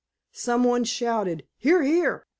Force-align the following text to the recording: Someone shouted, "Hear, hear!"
Someone 0.33 0.83
shouted, 0.83 1.45
"Hear, 1.57 1.83
hear!" 1.83 2.25